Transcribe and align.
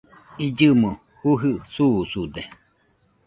illɨmo 0.45 0.91
jujɨ 1.21 1.51
susude 1.73 2.41